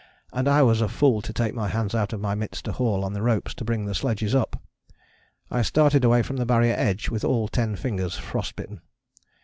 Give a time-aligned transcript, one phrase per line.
[0.33, 3.05] and I was a fool to take my hands out of my mitts to haul
[3.05, 4.59] on the ropes to bring the sledges up.
[5.51, 8.81] I started away from the Barrier edge with all ten fingers frost bitten.